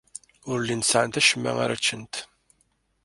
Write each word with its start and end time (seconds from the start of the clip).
Ur 0.49 0.57
llint 0.61 0.89
sɛant 0.91 1.19
acemma 1.19 1.51
ara 1.63 1.79
ččent. 1.79 2.13